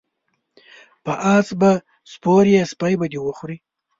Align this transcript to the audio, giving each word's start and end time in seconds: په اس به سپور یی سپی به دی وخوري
په 1.03 1.13
اس 1.35 1.47
به 1.59 1.71
سپور 2.11 2.43
یی 2.53 2.61
سپی 2.71 2.93
به 2.99 3.05
دی 3.11 3.19
وخوري 3.21 3.57